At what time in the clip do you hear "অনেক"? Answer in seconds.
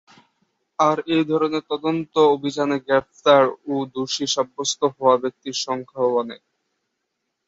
6.15-6.41